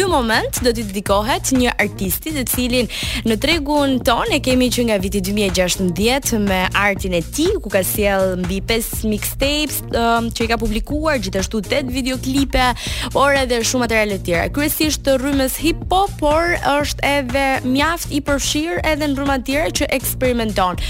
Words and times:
ky 0.00 0.06
moment 0.08 0.48
do 0.64 0.70
t'i 0.72 0.82
dedikohet 0.86 1.50
një 1.52 1.74
artisti 1.82 2.30
të 2.32 2.42
cilin 2.48 2.86
në 3.28 3.36
tregun 3.42 3.98
ton 4.06 4.30
e 4.32 4.38
kemi 4.40 4.70
që 4.72 4.86
nga 4.88 4.96
viti 5.02 5.20
2016 5.26 6.38
me 6.46 6.60
artin 6.84 7.18
e 7.18 7.20
tij 7.26 7.58
ku 7.60 7.68
ka 7.74 7.82
sjell 7.84 8.32
mbi 8.40 8.62
5 8.70 9.04
mixtapes 9.10 9.82
um, 9.92 10.30
që 10.32 10.46
i 10.46 10.50
ka 10.54 10.60
publikuar 10.62 11.20
gjithashtu 11.20 11.60
8 11.66 11.92
videoklipe 11.92 12.64
por 13.12 13.36
edhe 13.42 13.60
shumë 13.60 13.84
materiale 13.84 14.16
të 14.22 14.28
tjera. 14.30 14.48
Kryesisht 14.56 15.04
të 15.04 15.18
rrymës 15.20 15.60
hip 15.66 15.84
hop, 15.92 16.14
por 16.22 16.54
është 16.78 17.04
edhe 17.18 17.44
mjaft 17.68 18.14
i 18.16 18.24
përfshirë 18.24 18.80
edhe 18.94 19.04
në 19.10 19.18
rrymat 19.20 19.44
tjera 19.50 19.74
që 19.80 19.90
eksperimenton. 20.00 20.80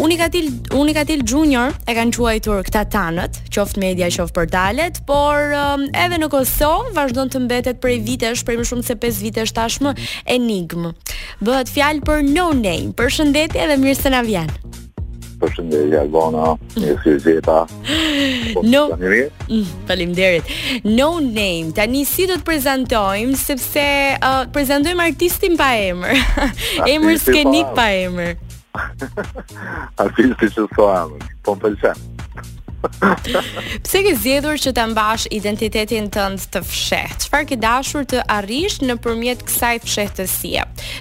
Unikatil 0.00 0.46
Unikatil 0.72 1.20
Junior 1.28 1.74
e 1.84 1.92
kanë 1.92 2.14
quajtur 2.16 2.62
këta 2.64 2.86
tanët, 2.88 3.34
qoftë 3.52 3.82
media, 3.82 4.06
qoftë 4.08 4.32
portalet, 4.32 5.00
por 5.04 5.52
um, 5.52 5.82
edhe 5.92 6.16
në 6.22 6.30
Kosovë 6.32 6.94
vazhdon 6.96 7.28
të 7.34 7.42
mbetet 7.44 7.82
prej 7.84 7.98
vitesh, 8.06 8.40
prej 8.48 8.56
më 8.56 8.64
shumë 8.70 8.86
se 8.86 8.96
5 8.96 9.18
vitesh 9.20 9.52
tashmë 9.52 9.92
enigm. 10.32 10.86
Bëhet 11.44 11.68
fjalë 11.74 12.04
për 12.08 12.24
no 12.32 12.46
name. 12.56 12.94
Përshëndetje 12.96 13.68
dhe 13.74 13.76
mirë 13.82 14.00
se 14.00 14.14
na 14.14 14.22
vjen. 14.24 14.48
Përshëndetje 15.44 16.00
Albana, 16.00 16.54
mirë 16.80 17.18
se 17.26 17.36
jeta. 17.36 17.60
No. 18.66 18.80
Mm, 18.98 19.68
faleminderit. 19.86 20.48
No 20.84 21.06
name. 21.20 21.70
Tani 21.76 22.02
si 22.08 22.24
do 22.28 22.34
të 22.40 22.46
prezantojmë 22.48 23.36
sepse 23.38 23.84
uh, 24.16 24.42
prezantojmë 24.54 25.04
artistin 25.12 25.54
pa 25.60 25.68
emër. 25.78 26.18
emër 26.94 27.20
skenik 27.22 27.70
pa 27.78 27.86
emër. 28.00 28.34
Artisti 28.72 30.48
që 30.48 30.64
të 30.64 30.70
thua, 30.76 30.98
po 31.44 31.54
më 31.54 31.60
pëllëse. 31.64 31.94
Pse 33.84 34.00
ke 34.06 34.12
zjedhur 34.16 34.56
që 34.62 34.70
të 34.72 34.84
mbash 34.94 35.26
identitetin 35.36 36.06
tëndë 36.14 36.46
të 36.54 36.62
fsheh? 36.64 37.10
Qëfar 37.24 37.42
ke 37.50 37.58
dashur 37.60 38.06
të 38.08 38.22
arrish 38.38 38.78
në 38.86 38.96
përmjet 39.04 39.42
kësaj 39.48 39.74
fsheh 39.84 40.14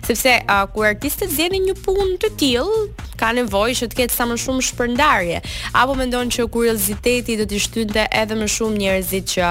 Sepse, 0.10 0.34
uh, 0.48 0.66
ku 0.74 0.84
artistët 0.84 1.32
zjedhin 1.36 1.70
një 1.70 1.76
punë 1.84 2.18
të 2.26 2.30
tilë, 2.42 2.82
ka 3.22 3.32
nevoj 3.36 3.70
që 3.80 3.88
të 3.92 3.96
ketë 4.02 4.16
sa 4.16 4.28
më 4.28 4.38
shumë 4.44 4.66
shpërndarje, 4.72 5.40
apo 5.76 5.96
me 6.00 6.08
ndonë 6.10 6.36
që 6.36 6.50
kurioziteti 6.52 7.36
do 7.40 7.48
të 7.48 7.58
shtynde 7.66 8.06
edhe 8.12 8.36
më 8.40 8.48
shumë 8.58 8.80
njerëzit 8.82 9.36
që 9.38 9.50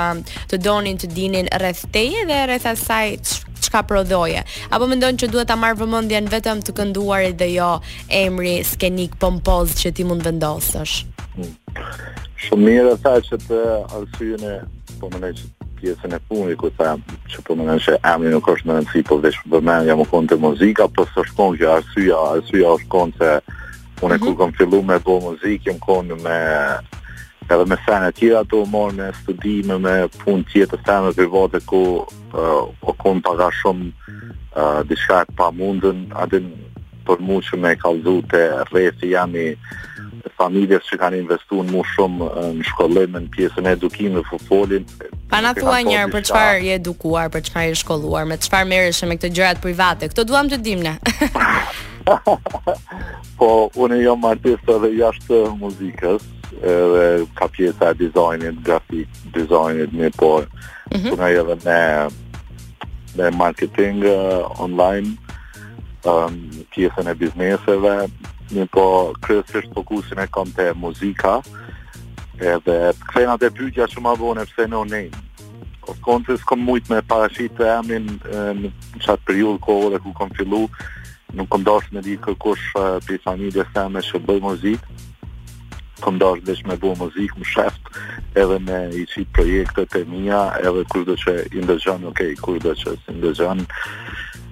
të 0.53 0.61
donin 0.65 1.01
të 1.01 1.13
dinin 1.17 1.49
rreth 1.61 1.87
teje 1.97 2.27
dhe 2.29 2.41
rreth 2.49 2.69
asaj 2.69 3.07
çka 3.61 3.83
prodhoje 3.87 4.43
apo 4.71 4.87
mendon 4.91 5.19
që 5.21 5.29
duhet 5.33 5.49
ta 5.51 5.57
marr 5.57 5.77
vëmendjen 5.81 6.29
vetëm 6.33 6.61
të 6.67 6.75
kënduarit 6.79 7.37
dhe 7.41 7.49
jo 7.55 7.69
emri 8.23 8.59
skenik 8.67 9.17
pompoz 9.23 9.75
që 9.83 9.93
ti 9.97 10.07
mund 10.09 10.27
vendosësh 10.27 10.97
shumë 12.49 12.65
mirë 12.65 12.97
tha 13.05 13.17
që 13.29 13.41
të 13.47 13.63
arsyen 13.99 14.45
e 14.53 14.57
po 14.99 15.11
më 15.13 15.23
ne 15.25 15.33
pjesën 15.79 16.15
e 16.17 16.21
punë 16.29 16.57
ku 16.59 16.71
tha 16.79 16.97
që 17.33 17.45
po 17.47 17.57
më 17.59 17.69
ne 17.71 17.79
se 17.85 17.97
emri 18.13 18.33
nuk 18.35 18.49
është 18.55 18.71
në 18.71 18.79
rëndësi 18.79 19.05
po 19.11 19.21
vetëm 19.23 19.55
vëmendja 19.57 19.99
më 20.01 20.09
konte 20.13 20.41
muzika 20.43 20.89
po 20.95 21.07
s'është 21.13 21.31
shkon 21.33 21.59
që 21.61 21.73
arsyeja 21.79 22.23
arsyeja 22.35 22.75
është 22.79 22.93
konte 22.97 23.33
unë 23.99 24.15
mhm. 24.15 24.23
kur 24.23 24.33
-hmm. 24.33 24.39
kam 24.39 24.53
fillu 24.59 24.83
me 24.87 24.97
bo 25.07 25.19
muzikë, 25.25 25.73
më 25.75 25.85
konë 25.89 26.17
me 26.25 26.39
edhe 27.49 27.65
me 27.67 27.77
sene 27.85 28.11
tjera 28.13 28.43
të 28.45 28.57
umorë, 28.63 28.95
me 28.97 29.07
studime, 29.23 29.79
me 29.79 29.95
punë 30.23 30.45
tjetë 30.53 30.77
të 30.77 30.83
sene 30.87 31.13
private, 31.17 31.59
ku 31.71 32.05
uh, 32.39 32.63
o 32.63 32.71
po 32.81 32.93
kon 33.03 33.19
paga 33.25 33.49
shumë 33.61 33.87
uh, 33.89 34.83
diçka 34.89 35.17
e 35.25 35.27
pamundën 35.39 35.99
atë 36.25 36.39
për 37.09 37.19
mua 37.25 37.41
që 37.45 37.55
më 37.63 37.71
ka 37.83 37.91
dhutë 38.05 38.41
rreth 38.71 39.03
jam 39.09 39.33
i 39.39 39.41
familjes 40.39 40.85
që 40.91 40.97
kanë 41.01 41.21
investuar 41.23 41.65
më 41.71 41.81
shumë 41.95 42.21
në 42.59 42.65
shkollën 42.71 43.11
në 43.17 43.23
pjesën 43.35 43.65
e 43.65 43.67
edukimit 43.79 44.15
në 44.19 44.23
Fofolin. 44.29 44.85
Pa 45.33 45.39
na 45.45 45.53
thua 45.57 45.79
një 45.87 45.95
herë 45.97 46.13
për 46.13 46.23
çfarë 46.29 46.65
je 46.67 46.75
edukuar, 46.79 47.27
për 47.33 47.43
çfarë 47.49 47.69
je 47.73 47.79
shkolluar, 47.81 48.25
me 48.29 48.37
çfarë 48.45 48.69
merresh 48.71 49.03
me 49.09 49.17
këto 49.19 49.29
gjërat 49.39 49.59
private. 49.65 50.05
Kto 50.13 50.23
duam 50.29 50.47
të 50.53 50.59
dimë 50.67 50.85
ne. 50.85 50.95
po 53.41 53.49
unë 53.87 53.97
jam 54.05 54.23
artist 54.29 54.67
edhe 54.77 54.89
jashtë 55.01 55.37
muzikës, 55.65 56.23
edhe 56.61 57.09
ka 57.41 57.47
pjesa 57.57 57.85
e 57.95 57.97
dizajnit, 58.05 58.57
grafik, 58.69 59.09
dizajnit 59.33 59.91
më 59.97 60.09
po. 60.21 60.33
Mm 60.93 60.99
-hmm. 60.99 61.13
Unë 61.17 61.29
jam 61.37 61.49
edhe 61.57 61.65
në 61.71 61.77
me 63.19 63.31
marketing 63.31 64.03
uh, 64.05 64.61
online, 64.63 65.09
um, 66.05 66.49
pjesën 66.71 67.09
e 67.11 67.15
bizneseve, 67.19 67.95
një 68.55 68.67
po 68.73 68.85
kërësisht 69.27 69.75
fokusin 69.75 70.23
e 70.23 70.29
kom 70.33 70.51
të 70.57 70.69
muzika, 70.79 71.39
edhe 72.39 72.61
të 72.67 72.77
kthejnë 73.11 73.35
atë 73.35 73.51
pyqja 73.59 73.89
që 73.91 74.05
ma 74.05 74.15
vone 74.21 74.47
pëse 74.53 74.69
në 74.73 74.77
no 74.87 75.03
O 75.89 75.95
të 75.97 76.03
konë 76.05 76.25
të 76.27 76.35
s'kom 76.43 76.61
mujtë 76.67 76.93
me 76.93 76.99
parashit 77.09 77.53
të 77.57 77.65
emnin 77.75 78.11
në 78.61 78.69
qatë 79.07 79.25
periud 79.25 79.57
kohë 79.65 79.95
dhe 79.95 80.01
ku 80.05 80.11
kom 80.19 80.29
fillu, 80.37 80.67
nuk 81.33 81.49
kom 81.49 81.65
dosh 81.65 81.89
me 81.97 82.03
di 82.05 82.19
kërkush 82.21 82.65
uh, 82.77 82.99
për 83.09 83.23
familje 83.25 83.65
se 83.73 83.87
me 83.89 84.03
që 84.05 84.21
bëj 84.29 84.43
muzik, 84.45 84.85
kom 86.05 86.21
dosh 86.21 86.61
me 86.69 86.77
bu 86.77 86.93
muzik, 87.01 87.33
më 87.41 87.49
sheftë, 87.49 88.05
edhe 88.35 88.59
me 88.59 88.81
i 88.97 89.05
qi 89.09 89.25
projekte 89.35 89.85
të 89.87 90.03
mija, 90.09 90.41
edhe 90.61 90.85
kur 90.93 91.05
do 91.07 91.15
që 91.17 91.37
i 91.55 91.63
ndëgjën, 91.65 92.05
ok, 92.11 92.21
kur 92.43 92.59
do 92.63 92.75
që 92.77 92.95
i 93.09 93.15
ndëgjën, 93.17 93.63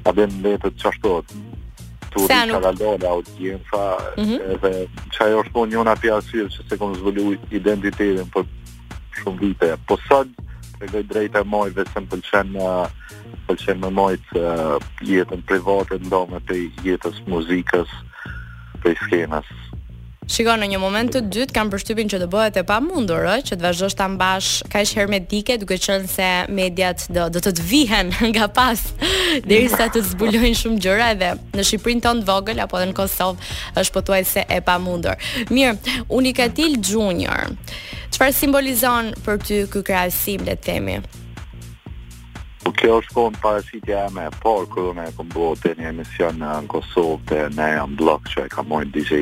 a 0.07 0.13
dhe 0.17 0.27
në 0.31 0.43
letët 0.47 0.81
që 0.81 0.89
ashtu 0.91 1.13
atë, 1.19 1.43
tu 2.13 2.25
rikë 2.25 2.55
të 2.55 2.63
lalore 2.65 3.09
audienca, 3.11 3.83
mm 4.17 4.25
-hmm. 4.25 4.41
edhe 4.55 4.73
që 5.13 5.25
ajo 5.27 5.43
është 5.43 5.53
po 5.53 5.67
një 5.67 5.97
pja 6.01 6.17
asyrë 6.17 6.49
që 6.55 6.69
se 6.69 6.79
kom 6.79 6.95
zvëllu 6.95 7.37
identitetin 7.51 8.31
për 8.35 8.45
shumë 9.19 9.41
vite, 9.41 9.77
po 9.89 9.99
sëgjë, 10.09 10.45
të 10.77 10.87
gëj 10.93 11.05
drejtë 11.13 11.39
e 11.41 11.45
mojë 11.45 11.75
dhe 11.77 11.85
se 11.93 12.01
më 12.01 12.09
pëlqen 12.13 12.49
më 12.57 12.65
uh, 12.69 12.89
pëlqen 13.47 13.79
më 13.81 13.91
mojtë 13.99 14.41
uh, 14.41 14.77
jetën 15.03 15.43
private 15.49 15.99
ndome 16.07 16.41
për 16.49 16.57
jetës 16.85 17.17
muzikës 17.27 17.89
për 18.83 18.93
skenës 19.07 19.49
Shiko, 20.27 20.53
në 20.59 20.67
një 20.73 20.79
moment 20.83 21.13
të 21.15 21.21
dytë 21.31 21.55
kanë 21.55 21.71
përshtypin 21.71 22.09
që 22.11 22.19
të 22.19 22.27
bëhet 22.33 22.57
e 22.59 22.63
pamundur, 22.67 23.23
ëh, 23.31 23.43
që 23.47 23.55
të 23.55 23.63
vazhdosh 23.63 23.95
ta 24.01 24.09
mbash 24.11 24.49
kaq 24.73 24.93
hermetike, 24.99 25.55
duke 25.63 25.77
qenë 25.79 26.09
se 26.11 26.31
mediat 26.57 27.05
do, 27.15 27.29
do 27.31 27.39
të 27.45 27.53
të 27.55 27.67
vihen 27.69 28.09
nga 28.33 28.49
pas 28.51 28.83
derisa 29.47 29.87
të 29.95 30.03
zbulojnë 30.09 30.51
shumë 30.65 30.83
gjëra 30.83 31.11
edhe 31.15 31.29
në 31.55 31.67
Shqipërinë 31.69 32.03
tonë 32.09 32.25
të 32.25 32.31
vogël 32.33 32.63
apo 32.67 32.81
edhe 32.81 32.89
në 32.91 32.97
Kosovë 32.99 33.53
është 33.81 33.95
pothuajse 34.01 34.45
e 34.51 34.59
pamundur. 34.67 35.15
Mirë, 35.53 35.77
Unikatil 36.11 36.75
Junior. 36.91 37.47
Çfarë 38.11 38.37
simbolizon 38.43 39.15
për 39.27 39.45
ty 39.47 39.61
ky 39.71 39.85
krahasim 39.87 40.43
le 40.49 40.59
të 40.59 40.73
themi? 40.73 41.01
Po 42.67 42.73
kjo 42.75 42.97
është 43.01 43.13
kohën 43.15 43.35
parasitja 43.43 43.99
e 44.09 44.11
me 44.11 44.23
e 44.27 44.31
parë, 44.43 44.65
kërë 44.75 44.95
me 44.97 45.03
e 45.07 45.11
këmë 45.15 45.29
bërë 45.35 45.59
të 45.63 45.69
një 45.79 45.85
emision 45.93 46.41
në 46.43 46.55
Kosovë 46.73 47.19
të 47.29 47.37
në 47.55 47.67
jam 47.73 47.93
blokë 48.01 48.33
që 48.33 48.43
e 48.43 48.51
ka 48.55 48.65
mojnë 48.67 48.91
DJ 48.97 49.21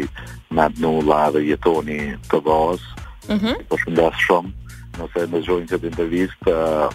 me 0.56 0.64
dhe 0.78 1.42
jetoni 1.50 1.98
të 2.30 2.38
vazë. 2.46 2.86
Mm 3.28 3.36
-hmm. 3.42 3.56
Po 3.68 3.76
shumë 3.82 3.96
dhe 3.98 4.06
shumë, 4.26 4.50
nëse 4.96 5.26
me 5.34 5.40
gjojnë 5.44 5.68
këtë 5.74 5.86
intervistë. 5.90 6.46
Eh, 6.46 6.88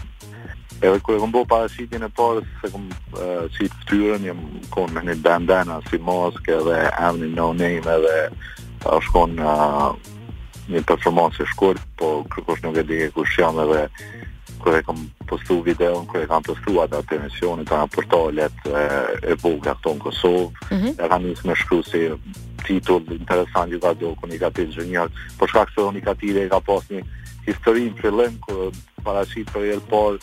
e 0.81 0.87
edhe 0.89 0.97
kërë 1.05 1.17
e 1.17 1.21
këmë 1.21 1.35
bërë 1.37 1.51
parasitja 1.53 1.99
e 2.07 2.09
parë, 2.17 2.41
se 2.63 2.67
këmë 2.73 2.89
eh, 3.21 3.45
si 3.53 3.69
të 3.69 3.79
tyren, 3.89 4.25
jëmë 4.25 4.45
konë 4.73 4.93
me 4.97 5.01
një 5.11 5.15
bandana 5.29 5.77
si 5.89 5.97
Moske 6.01 6.55
dhe 6.67 6.79
Avni 7.07 7.29
No 7.37 7.53
Name 7.53 7.93
dhe 8.05 8.17
eh, 8.25 8.85
është 8.97 9.11
konë 9.13 9.37
një 10.73 10.81
performansë 10.89 11.45
shkurt, 11.53 11.81
po 11.97 12.25
kërë 12.33 12.57
nuk 12.65 12.77
e 12.77 12.83
dike 12.89 13.11
kush 13.13 13.37
jam 13.37 13.59
edhe 13.67 13.85
kur 14.59 14.75
e 14.77 14.81
kam 14.81 14.95
postu 15.27 15.57
videon, 15.65 16.05
kur 16.11 16.21
e 16.23 16.27
kam 16.27 16.43
postu 16.43 16.79
atë 16.83 16.99
atë 16.99 17.65
ta 17.65 17.85
të 17.85 17.95
portalet 17.95 18.57
e, 18.67 18.83
e 19.31 19.33
vogla 19.43 19.75
këto 19.77 19.93
në 19.97 20.01
Kosovë, 20.03 20.51
mm 20.71 20.77
-hmm. 20.77 21.05
e 21.05 21.09
kam 21.11 21.23
njësë 21.27 21.47
me 21.49 21.55
shkru 21.61 21.79
si 21.87 22.01
titull 22.65 23.05
interesant 23.15 23.73
i 23.73 23.77
dhe 23.79 23.93
do 23.99 24.15
ku 24.19 24.27
një 24.27 24.39
katil 24.43 24.67
gjënjër, 24.75 25.07
për 25.39 25.39
po 25.39 25.47
shka 25.47 25.65
një 25.77 26.45
e 26.45 26.49
ka 26.51 26.59
pas 26.67 26.83
një 26.91 27.01
historin 27.47 27.93
fillim, 28.01 28.33
kër 28.47 28.71
parasit 29.03 29.47
për 29.53 29.61
jelë 29.69 29.85
par, 29.89 30.13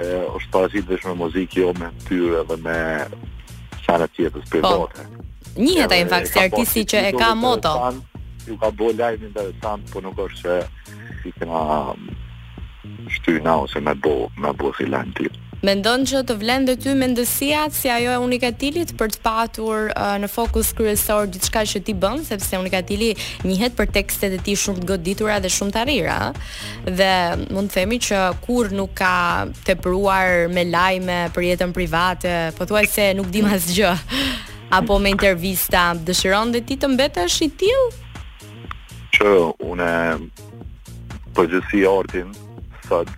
e, 0.00 0.04
është 0.36 0.50
parasit 0.52 0.84
vesh 0.88 1.04
me 1.04 1.14
muzikë 1.14 1.60
jo 1.60 1.72
me 1.80 1.88
tyre 2.08 2.40
dhe 2.48 2.56
me 2.64 2.76
sanë 3.86 4.06
tjetës 4.16 4.44
për 4.52 4.62
po. 4.62 4.68
dote. 4.70 5.02
Njëhet 5.56 5.92
e, 5.92 6.06
fakt 6.08 6.26
si 6.28 6.38
artisti 6.38 6.80
që 6.84 6.96
e 7.08 7.12
ka 7.12 7.34
moto. 7.34 7.72
Ju 8.46 8.56
ka 8.58 8.70
bo 8.70 8.86
lajmë 8.90 9.26
interesant, 9.26 9.82
po 9.92 10.00
nuk 10.00 10.16
është 10.16 10.42
që 10.42 10.66
i 11.24 11.30
kena 11.38 11.94
shtyna 13.08 13.58
ose 13.62 13.80
me 13.80 13.94
bo, 13.94 14.30
me 14.36 14.52
bo 14.52 14.72
filan 14.72 15.10
ti. 15.16 15.28
Mendon 15.62 16.02
që 16.10 16.24
të 16.26 16.34
vlenë 16.40 16.66
dhe 16.66 16.74
ty 16.82 16.92
mendësia 16.98 17.68
si 17.70 17.86
ajo 17.92 18.10
e 18.10 18.18
unikatilit 18.18 18.96
për 18.98 19.12
të 19.14 19.20
patur 19.22 19.92
uh, 19.94 20.16
në 20.18 20.26
fokus 20.32 20.72
kryesor 20.74 21.28
gjithçka 21.30 21.62
që 21.70 21.82
ti 21.86 21.94
bën, 22.02 22.24
sepse 22.26 22.58
unikatili 22.58 23.12
njihet 23.46 23.76
për 23.78 23.92
tekstet 23.94 24.34
e 24.34 24.40
tij 24.42 24.58
shumë 24.64 24.82
të 24.82 24.88
goditura 24.90 25.36
dhe 25.44 25.52
shumë 25.54 25.76
të 25.76 25.80
arrira. 25.84 26.16
Dhe 26.88 27.12
mund 27.54 27.70
të 27.70 27.76
themi 27.78 28.00
që 28.02 28.24
kur 28.42 28.72
nuk 28.74 28.96
ka 29.04 29.12
tepruar 29.62 30.48
me 30.50 30.66
lajme 30.66 31.20
për 31.36 31.46
jetën 31.52 31.76
private, 31.78 32.34
pothuajse 32.58 33.12
nuk 33.20 33.30
di 33.30 33.46
mas 33.46 33.70
gjë. 33.70 33.94
Apo 34.78 34.96
me 34.98 35.12
intervista, 35.14 35.92
dëshiron 35.94 36.50
dhe 36.56 36.64
ti 36.66 36.74
të 36.80 36.90
mbetesh 36.90 37.38
i 37.46 37.52
tillë? 37.60 37.86
Që 39.12 39.36
une 39.70 39.90
përgjësi 41.36 41.84
artin 41.92 42.32
thot, 42.92 43.08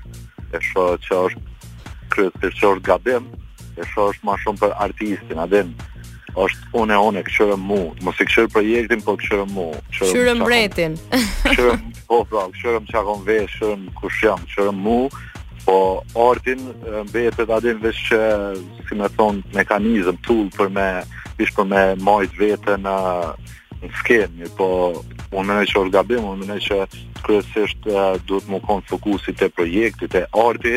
e 0.57 0.61
sho 0.69 0.85
që 1.07 1.19
është 1.29 1.91
kryet 2.15 2.37
për 2.43 2.55
që 2.61 2.71
është 2.75 2.85
gabim, 2.87 3.25
e 3.81 3.87
sho 3.91 4.07
është 4.13 4.29
ma 4.29 4.37
shumë 4.45 4.61
për 4.63 4.75
artistin, 4.87 5.41
a 5.45 5.49
dhenë, 5.51 5.91
është 6.45 6.73
unë 6.83 6.95
e 6.99 7.03
unë 7.09 7.23
këshërëm 7.29 7.67
mu, 7.69 7.81
më 8.05 8.15
si 8.19 8.27
këshërë 8.29 8.53
për 8.55 8.69
jektin, 8.71 9.03
po 9.07 9.15
këshërëm 9.21 9.53
mu. 9.55 9.67
Këshërëm 9.95 10.43
bretin. 10.47 10.97
Këshërëm, 11.45 11.87
po 12.09 12.21
pra, 12.31 12.45
këshërëm 12.55 12.89
që 12.91 13.01
akon 13.03 13.23
vesh, 13.29 13.57
këshërëm 13.59 13.85
kush 14.01 14.21
jam, 14.27 14.43
këshërëm 14.51 14.81
mu, 14.87 14.97
po 15.65 15.77
artin 16.27 16.61
mbetet 17.09 17.53
adin 17.55 17.79
veç 17.85 18.01
që, 18.11 18.21
si 18.89 18.99
me 19.01 19.11
thonë, 19.19 19.47
mekanizëm, 19.55 20.19
tull 20.27 20.51
për 20.59 20.73
me, 20.75 20.89
ishtë 21.43 21.57
për 21.61 21.71
me 21.71 21.85
majtë 22.07 22.41
vetën 22.43 22.83
në 22.85 22.97
skenë, 24.03 24.51
po 24.59 24.69
unë 25.39 25.47
mëne 25.51 25.71
që 25.71 25.83
është 25.85 25.95
gabim, 25.99 26.27
unë 26.35 26.49
mëne 26.51 26.61
që 26.67 26.83
kryesisht 27.25 27.79
uh, 27.91 28.17
duhet 28.31 28.49
më 28.51 28.61
konë 28.67 28.89
fokusit 28.91 29.39
të 29.41 29.49
projekti, 29.57 30.09
e 30.15 30.25
arti, 30.41 30.77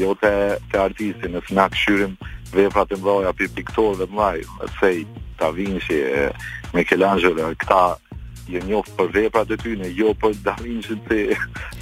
jo 0.00 0.14
të, 0.20 0.32
të 0.70 0.80
artisti, 0.84 1.30
nësë 1.34 1.56
nga 1.56 1.66
këshyrim 1.74 2.14
dhe 2.50 2.66
e 2.68 2.72
fratë 2.74 2.98
mdoja 3.00 3.32
për 3.38 3.50
piktorë 3.58 3.96
dhe 4.02 4.08
mdaj, 4.12 4.44
sej 4.78 5.02
të 5.38 5.48
avinë 5.50 5.82
që 5.86 6.30
me 6.74 6.86
këta 6.86 7.82
jë 8.50 8.60
njofë 8.66 8.92
për 8.98 9.10
veprat 9.14 9.52
e 9.54 9.56
fratë 9.56 9.76
të 9.78 9.90
jo 9.94 10.12
për 10.18 10.32
të 10.44 10.54
avinë 10.58 10.84
që 10.86 10.96
të 11.06 11.20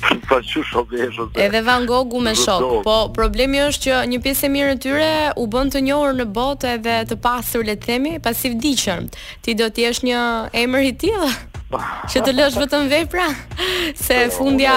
përpa 0.04 0.38
që 0.52 0.62
shobë 0.70 1.42
Edhe 1.46 1.62
Van 1.68 1.86
Gogh 1.88 2.12
u 2.18 2.24
me 2.24 2.34
shok, 2.36 2.80
po 2.84 2.98
problemi 3.16 3.62
është 3.64 3.88
që 3.88 4.00
një 4.12 4.20
pjesë 4.26 4.48
e 4.48 4.52
mirë 4.56 4.72
të 4.76 4.82
tyre 4.86 5.10
u 5.40 5.46
bënd 5.54 5.76
të 5.76 5.84
njohër 5.88 6.18
në 6.20 6.28
botë 6.36 6.74
edhe 6.78 6.96
të 7.12 7.20
pasur 7.24 7.64
le 7.68 7.76
themi, 7.80 8.16
pasiv 8.24 8.56
diqërë, 8.60 9.24
ti 9.44 9.56
do 9.60 9.68
t'i 9.72 9.88
është 9.92 10.10
një 10.12 10.20
emër 10.64 10.88
i 10.92 10.96
tillë? 11.04 11.32
që 11.72 12.20
të 12.24 12.32
lësh 12.32 12.56
vetëm 12.62 12.86
vepra 12.88 13.26
se 14.04 14.22
fundja 14.32 14.76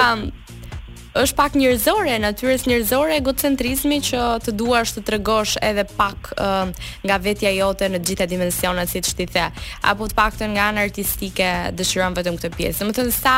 është 1.12 1.36
pak 1.36 1.56
njerëzore, 1.60 2.14
natyrës 2.24 2.62
njerëzore 2.68 3.18
egocentrizmi 3.20 3.98
që 4.06 4.20
të 4.46 4.54
duash 4.56 4.94
të 4.96 5.02
tregosh 5.10 5.58
edhe 5.60 5.84
pak 5.96 6.30
uh, 6.40 6.70
nga 7.04 7.16
vetja 7.20 7.50
jote 7.52 7.88
në 7.92 8.00
të 8.00 8.08
gjitha 8.10 8.28
dimensionet 8.30 8.88
si 8.88 9.02
ti 9.04 9.26
the, 9.28 9.48
apo 9.92 10.08
të 10.08 10.16
paktën 10.16 10.52
nga 10.56 10.70
ana 10.72 10.84
artistike 10.88 11.50
dëshiron 11.76 12.16
vetëm 12.16 12.40
këtë 12.40 12.52
pjesë. 12.56 12.84
Do 12.88 12.92
të 12.96 13.02
thënë 13.02 13.18
sa 13.18 13.36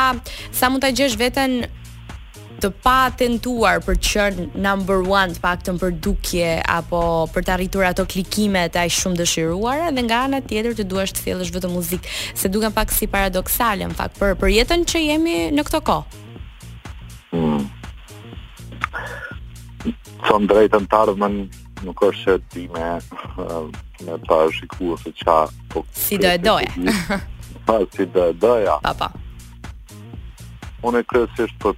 sa 0.61 0.71
mund 0.71 0.87
ta 0.87 0.93
gjesh 0.95 1.19
veten 1.19 1.65
të 2.65 2.71
patentuar 2.81 3.83
për 3.85 3.99
të 4.01 4.09
qenë 4.09 4.45
number 4.65 5.03
1 5.05 5.35
të 5.37 5.43
paktën 5.45 5.77
për 5.81 5.97
dukje 6.01 6.53
apo 6.73 7.01
për 7.35 7.45
të 7.45 7.53
arritur 7.53 7.83
ato 7.85 8.07
klikime 8.09 8.63
të 8.73 8.81
aq 8.87 8.95
shumë 8.99 9.19
dëshiruara 9.21 9.91
dhe 9.93 10.05
nga 10.07 10.21
ana 10.25 10.39
tjetër 10.41 10.73
të 10.79 10.87
duash 10.89 11.13
të 11.13 11.27
thellësh 11.27 11.51
vetëm 11.53 11.75
muzikë, 11.77 12.13
se 12.41 12.49
duken 12.49 12.73
pak 12.73 12.95
si 12.95 13.09
paradoksale 13.13 13.85
në 13.91 13.97
fakt 13.99 14.17
për 14.17 14.33
për 14.41 14.53
jetën 14.55 14.87
që 14.89 15.03
jemi 15.03 15.35
në 15.59 15.65
këtë 15.69 15.81
kohë. 15.91 16.23
Hmm. 17.35 17.67
Son 20.25 20.49
drejtën 20.49 20.87
të 20.89 21.01
ardhmën 21.05 21.37
nuk 21.85 22.07
është 22.09 22.23
se 22.23 22.37
ti 22.55 22.65
me 22.73 22.87
me 24.09 24.15
pa 24.25 24.39
shikuar 24.57 24.97
se 25.03 25.13
ça 25.21 25.43
po 25.71 25.85
si 25.97 26.17
do 26.17 26.33
e 26.33 26.39
doja. 26.41 27.21
Pa 27.69 27.77
si 27.97 28.07
do 28.17 28.25
e 28.29 28.33
doja. 28.33 28.79
Pa 28.89 28.95
pa. 29.03 29.11
Unë 30.85 31.01
e 31.01 31.07
kërësisht 31.13 31.61
për 31.65 31.77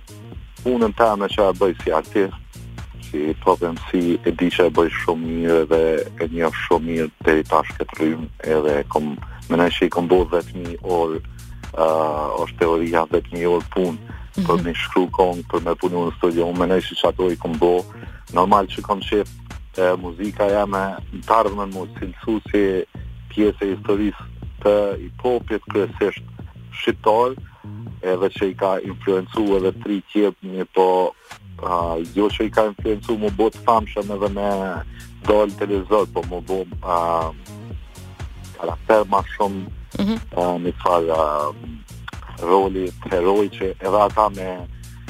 punën 0.66 0.92
ta 0.98 1.14
me 1.14 1.28
që 1.30 1.44
a 1.46 1.52
bëj 1.54 1.74
si 1.78 1.92
artist, 1.94 2.58
si 3.06 3.20
problem 3.44 3.76
si 3.86 4.16
e 4.26 4.32
di 4.40 4.48
që 4.50 4.64
e 4.68 4.72
bëj 4.74 4.90
shumë 4.98 5.28
mirë 5.30 5.60
dhe 5.70 5.78
e 6.24 6.28
një 6.32 6.48
shumë 6.66 6.86
mirë 6.88 7.10
të 7.26 7.34
i 7.40 7.44
tash 7.46 7.70
këtë 7.78 7.94
rrimë 8.00 8.26
edhe 8.56 8.74
kom, 8.90 9.12
më 9.52 9.62
që 9.76 9.86
i 9.86 9.92
kom 9.94 10.08
bërë 10.10 10.26
dhe 10.34 10.40
të 10.48 10.56
mi 10.64 10.74
orë, 10.98 11.20
uh, 11.70 12.42
është 12.42 12.58
teoria 12.64 13.04
dhe 13.14 13.20
të 13.28 13.44
orë 13.52 13.68
punë, 13.76 13.98
mhm. 14.00 14.46
për 14.48 14.64
me 14.66 14.74
shkru 14.82 15.04
kongë, 15.14 15.46
për 15.54 15.64
me 15.68 15.76
punu 15.82 16.02
në 16.08 16.16
studio, 16.18 16.50
më 16.58 16.66
në 16.72 16.80
që 16.90 16.98
ato 17.12 17.30
i 17.30 17.38
kom 17.44 17.54
normal 18.34 18.66
që 18.66 18.82
kom 18.88 19.00
qëfë 19.06 19.92
muzika 20.02 20.48
e 20.50 20.56
ja 20.56 20.66
me 20.66 20.82
në 21.14 21.22
tarëmën 21.30 21.70
mu 21.76 21.86
cilësu 21.94 22.40
që 22.50 22.64
pjesë 23.30 23.60
e 23.62 23.72
historisë 23.76 24.28
të 24.64 24.74
i 25.04 25.08
popjet 25.22 25.62
kërësisht 25.70 26.32
shqiptarë, 26.80 27.36
edhe 28.12 28.28
që 28.36 28.44
i 28.50 28.54
ka 28.60 28.70
influencu 28.90 29.44
edhe 29.58 29.70
tri 29.82 29.96
një 30.42 30.66
po 30.76 30.84
uh, 31.06 31.96
jo 32.18 32.28
që 32.36 32.46
i 32.48 32.52
ka 32.56 32.66
influencu 32.72 33.16
më 33.22 33.30
bot 33.38 33.58
famshëm 33.66 34.10
edhe 34.18 34.28
me 34.36 34.50
dollë 35.28 35.58
televizor, 35.60 36.06
po 36.14 36.22
më 36.30 36.40
bot 36.50 36.76
karakter 38.58 39.02
ma 39.12 39.20
shumë 39.34 39.60
mm 39.64 40.04
-hmm. 40.04 40.62
një 40.66 40.72
farë 40.82 42.44
roli 42.50 42.84
të 43.04 43.08
heroj 43.14 43.48
që 43.58 43.66
edhe 43.86 44.00
ata 44.06 44.28
me 44.38 44.48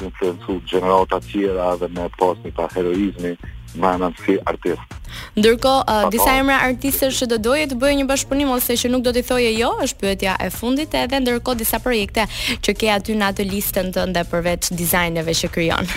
influencu 0.07 0.59
generata 0.71 1.19
tjera 1.29 1.69
dhe 1.81 1.87
me 1.97 2.05
pas 2.19 2.37
një 2.43 2.51
pa 2.57 2.65
heroizmi 2.75 3.33
ma 3.81 3.91
në 3.99 4.07
nësi 4.11 4.35
artist. 4.51 4.95
Ndërkohë, 5.35 5.81
uh, 5.83 6.07
disa 6.13 6.35
emra 6.39 6.59
artistësh 6.67 7.17
që 7.23 7.27
do 7.33 7.37
doje 7.49 7.65
të 7.71 7.75
bëje 7.81 7.95
një 7.99 8.05
bashkëpunim 8.09 8.49
ose 8.55 8.71
që 8.79 8.87
nuk 8.93 9.03
do 9.05 9.11
t'i 9.15 9.23
thoje 9.25 9.51
jo, 9.57 9.71
është 9.83 9.99
pyetja 10.01 10.33
e 10.43 10.45
fundit 10.53 10.91
edhe 11.01 11.15
ndërkohë 11.23 11.59
disa 11.63 11.77
projekte 11.83 12.23
që 12.65 12.71
ke 12.77 12.87
aty 12.93 13.11
në 13.19 13.25
atë 13.33 13.43
listën 13.51 13.87
tënde 13.95 14.21
përveç 14.31 14.63
dizajneve 14.79 15.33
që 15.41 15.47
krijon. 15.53 15.87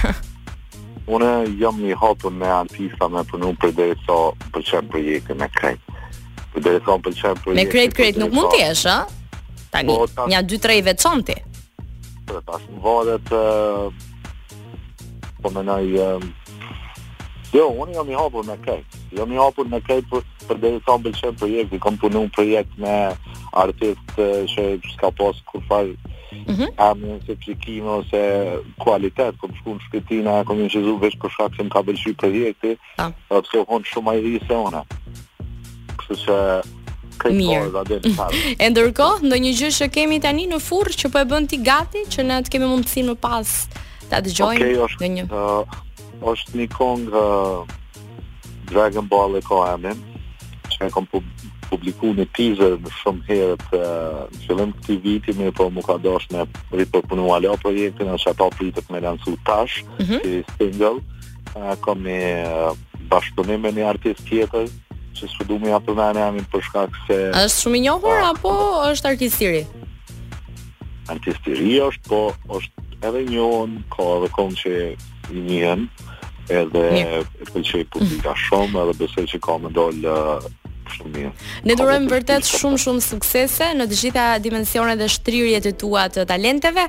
Unë 1.15 1.31
jam 1.61 1.77
i 1.87 1.89
hapën 1.99 2.35
me 2.39 2.49
artista 2.57 3.05
me 3.11 3.21
punë 3.31 3.51
për 3.63 3.71
deri 3.79 3.97
sa 4.07 4.17
për 4.55 4.61
çfarë 4.69 4.89
projekte 4.95 5.33
më 5.41 5.47
krej. 5.59 5.77
Për 6.55 6.61
deri 6.67 6.81
sa 6.87 6.93
për 7.07 7.13
çfarë 7.21 7.39
projekte. 7.45 7.61
Me 7.61 7.65
krej 7.73 7.89
krej 7.97 8.13
nuk 8.21 8.33
mund 8.37 8.49
të 8.55 8.59
jesh, 8.65 8.85
ha? 8.91 8.99
Tani, 9.71 9.91
një 10.35 10.39
dy 10.51 10.57
tre 10.63 10.75
i 10.81 10.85
veçantë. 10.87 11.37
Për 12.29 12.41
ta 12.47 12.55
shvodet 12.67 13.27
po, 13.31 13.43
po 15.47 15.51
Jo, 17.51 17.65
unë 17.83 17.91
jam 17.97 18.09
i 18.13 18.15
hapur 18.15 18.43
me 18.47 18.55
këtë. 18.63 18.99
Jo 19.17 19.27
i 19.27 19.37
hapur 19.39 19.67
me 19.67 19.81
këtë 19.83 20.07
për, 20.11 20.21
për 20.47 20.59
dhe 20.63 20.71
sa 20.87 20.95
më 20.95 21.03
bëllqenë 21.05 21.39
projekti, 21.41 21.79
kam 21.83 21.97
punu 21.99 22.21
në 22.27 22.31
projekt 22.37 22.77
me 22.79 22.93
artist 23.59 24.13
që 24.55 24.67
s'ka 24.93 25.11
pas 25.19 25.41
kur 25.51 25.65
farë 25.67 25.95
mm 26.33 26.55
-hmm. 26.55 26.69
amin 26.89 27.21
se 27.27 27.37
pjekime 27.37 27.89
ose 27.91 28.21
kualitet, 28.79 29.35
kom 29.41 29.51
po 29.51 29.57
shku 29.61 29.71
në 29.75 29.83
shkëtina, 29.87 30.35
kom 30.47 30.57
një 30.63 30.69
qëzu 30.75 30.95
vesh 31.03 31.19
për 31.23 31.31
shakë 31.37 31.57
që 31.57 31.63
më 31.65 31.73
ka 31.75 31.81
bëllqy 31.87 32.13
projekti, 32.23 32.71
ah. 33.03 33.11
Po. 33.29 33.35
përse 33.41 33.57
u 33.63 33.65
konë 33.71 33.89
shumë 33.93 34.11
a 34.11 34.15
i 34.15 34.21
dhijë 34.25 34.43
se 34.49 34.55
une. 34.69 34.83
Kështë 35.99 36.27
që 36.27 36.69
Mirë. 37.25 37.83
e 38.65 38.67
ndërkohë, 38.73 39.23
në 39.31 39.37
një 39.45 39.51
gjë 39.59 39.71
që 39.79 39.85
kemi 39.95 40.21
tani 40.21 40.45
në 40.53 40.59
furrë 40.69 40.95
që 41.01 41.07
po 41.13 41.19
e 41.19 41.25
bën 41.33 41.47
ti 41.51 41.59
gati, 41.71 42.01
që 42.13 42.21
ne 42.25 42.37
të 42.43 42.49
kemi 42.53 42.67
mundësi 42.73 43.03
më 43.11 43.15
pas 43.27 43.69
ta 44.11 44.17
dëgjojmë 44.25 44.65
okay, 44.65 44.79
është, 44.85 45.05
një. 45.17 45.25
Uh, 45.29 45.69
është 46.33 46.51
një 46.59 46.67
kongë 46.79 47.13
Dragon 48.71 49.07
Ball 49.11 49.37
e 49.39 49.43
ka 49.45 49.59
amin, 49.75 49.99
që 50.71 50.87
e 50.87 50.91
kom 50.95 51.07
publiku 51.71 52.13
në 52.15 52.27
teaser 52.37 52.77
në 52.81 52.93
shumë 53.03 53.27
herët 53.27 53.75
uh, 53.77 53.89
në 54.31 54.45
fillim 54.47 54.73
këti 54.79 54.97
viti, 55.05 55.35
mirë 55.39 55.55
po 55.59 55.67
më 55.75 55.85
ka 55.87 55.99
dosh 56.05 56.29
me 56.33 56.47
rritë 56.75 56.93
për 56.95 57.09
punu 57.11 57.29
alo 57.35 57.57
projektin, 57.63 58.09
në 58.13 58.19
shëta 58.23 58.47
pritë 58.57 58.85
me 58.95 59.03
lansu 59.05 59.35
tash, 59.49 59.83
mm 59.99 60.07
-hmm. 60.07 60.55
single, 60.59 60.93
uh, 61.57 61.75
kom 61.85 62.07
me 62.07 62.19
bashkëpunim 63.11 63.67
me 63.67 63.73
një 63.77 63.89
artist 63.91 64.23
tjetër, 64.29 64.71
që 65.19 65.27
së 65.35 65.45
du 65.51 65.59
me 65.59 65.75
atë 65.75 65.95
dhe 65.99 66.09
në 66.17 66.23
amin 66.29 66.47
për 66.53 66.63
shkak 66.69 66.95
se... 67.07 67.19
është 67.43 67.61
shumë 67.61 67.77
i 67.77 67.81
njohur, 67.89 68.19
apo 68.31 68.53
është 68.95 69.09
artistiri? 69.13 69.63
Artistiri 71.11 71.81
është, 71.89 72.07
po 72.09 72.21
është 72.57 73.07
edhe 73.09 73.25
njohën, 73.33 73.71
ka 73.93 74.03
edhe 74.17 74.29
kom 74.39 74.55
që 74.61 74.75
i 75.35 75.39
njëhen, 75.49 75.81
edhe 76.49 76.79
e 77.01 77.21
pëlqej 77.53 77.85
publika 77.93 78.33
mhm. 78.33 78.41
shumë 78.47 78.83
edhe 78.85 78.97
besoj 79.05 79.27
që 79.35 79.43
ka 79.45 79.57
më 79.65 79.73
dol 79.77 80.05
shumë 80.95 81.11
mirë. 81.17 81.33
Ne 81.69 81.77
durojmë 81.79 82.09
vërtet 82.11 82.49
shumë 82.51 82.81
shumë 82.85 83.05
suksese 83.05 83.69
në 83.79 83.89
të 83.93 83.99
gjitha 84.01 84.25
dimensionet 84.43 84.99
dhe 85.01 85.11
shtrirjet 85.17 85.69
të 85.69 85.75
tua 85.85 86.09
të 86.15 86.29
talenteve. 86.33 86.79